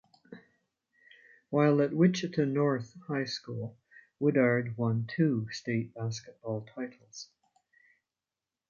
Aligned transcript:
While 1.51 1.79
at 1.79 1.93
Wichita 1.93 2.45
North 2.45 2.97
High 3.05 3.25
School, 3.25 3.77
Woodard 4.19 4.75
won 4.75 5.05
two 5.07 5.47
state 5.51 5.93
basketball 5.93 6.61
titles. 6.73 7.29